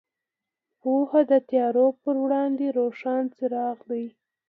پوهه 0.81 1.21
د 1.31 1.33
تیارو 1.49 1.87
پر 2.01 2.15
وړاندې 2.23 2.65
روښان 2.77 3.23
څراغ 3.35 3.77
دی. 3.91 4.05